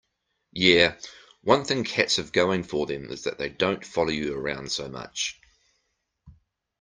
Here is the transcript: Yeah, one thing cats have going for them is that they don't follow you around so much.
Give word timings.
Yeah, 0.53 0.97
one 1.43 1.63
thing 1.63 1.83
cats 1.83 2.15
have 2.15 2.31
going 2.31 2.63
for 2.63 2.87
them 2.87 3.11
is 3.11 3.25
that 3.25 3.37
they 3.37 3.49
don't 3.49 3.85
follow 3.85 4.09
you 4.09 4.33
around 4.33 4.71
so 4.71 4.89
much. 4.89 5.39